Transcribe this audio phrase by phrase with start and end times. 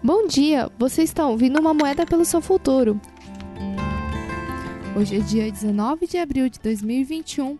[0.00, 3.00] Bom dia, você está ouvindo uma moeda pelo seu futuro.
[4.96, 7.58] Hoje é dia 19 de abril de 2021.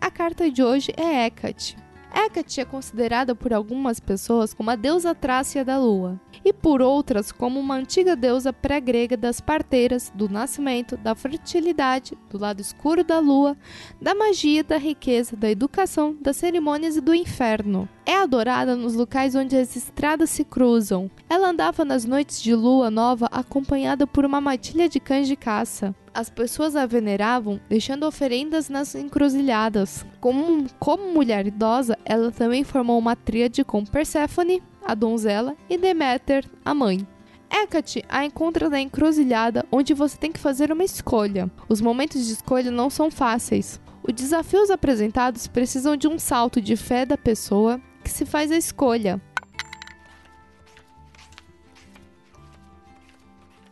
[0.00, 1.76] A carta de hoje é Hecate.
[2.10, 7.30] Hecate é considerada por algumas pessoas como a deusa trácia da lua, e por outras
[7.30, 13.18] como uma antiga deusa pré-grega das parteiras, do nascimento, da fertilidade, do lado escuro da
[13.18, 13.58] lua,
[14.00, 17.86] da magia, da riqueza, da educação, das cerimônias e do inferno.
[18.06, 21.10] É adorada nos locais onde as estradas se cruzam.
[21.28, 25.94] Ela andava nas noites de lua nova acompanhada por uma matilha de cães de caça.
[26.12, 30.04] As pessoas a veneravam deixando oferendas nas encruzilhadas.
[30.20, 36.44] Como, como mulher idosa, ela também formou uma tríade com Perséfone, a donzela, e Deméter,
[36.62, 37.06] a mãe.
[37.50, 41.50] Hecate a encontra na encruzilhada onde você tem que fazer uma escolha.
[41.68, 43.80] Os momentos de escolha não são fáceis.
[44.06, 48.56] Os desafios apresentados precisam de um salto de fé da pessoa que se faz a
[48.56, 49.20] escolha.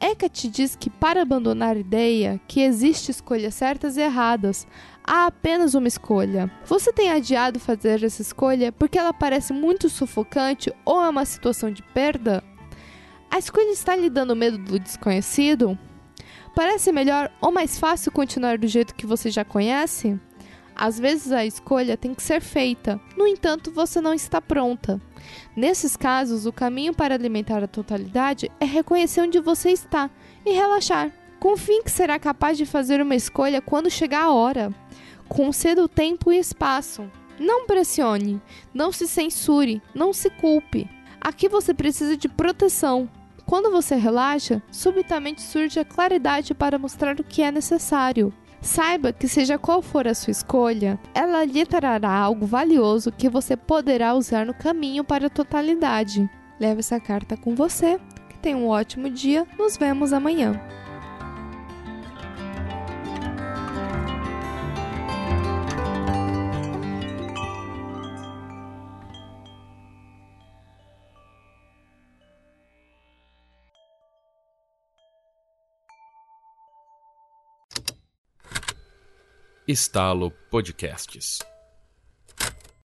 [0.00, 4.66] Hecate diz que para abandonar a ideia que existe escolhas certas e erradas,
[5.04, 6.50] há apenas uma escolha.
[6.64, 11.70] Você tem adiado fazer essa escolha porque ela parece muito sufocante ou é uma situação
[11.70, 12.42] de perda?
[13.30, 15.78] A escolha está lhe dando medo do desconhecido?
[16.52, 20.18] Parece melhor ou mais fácil continuar do jeito que você já conhece?
[20.74, 25.00] Às vezes a escolha tem que ser feita, no entanto, você não está pronta.
[25.56, 30.10] Nesses casos, o caminho para alimentar a totalidade é reconhecer onde você está
[30.44, 31.12] e relaxar.
[31.38, 34.72] Confie que será capaz de fazer uma escolha quando chegar a hora.
[35.28, 37.10] Conceda o tempo e espaço.
[37.38, 38.40] Não pressione,
[38.72, 40.88] não se censure, não se culpe.
[41.20, 43.08] Aqui você precisa de proteção.
[43.44, 48.32] Quando você relaxa, subitamente surge a claridade para mostrar o que é necessário.
[48.62, 53.56] Saiba que, seja qual for a sua escolha, ela lhe trará algo valioso que você
[53.56, 56.30] poderá usar no caminho para a totalidade.
[56.60, 57.98] Leve essa carta com você.
[58.28, 59.44] Que tenha um ótimo dia.
[59.58, 60.60] Nos vemos amanhã.
[79.66, 81.51] Estalo Podcasts.